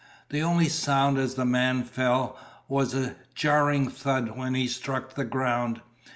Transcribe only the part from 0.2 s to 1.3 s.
The only sound